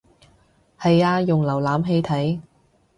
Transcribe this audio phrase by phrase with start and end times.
[0.79, 2.39] 係啊用瀏覽器睇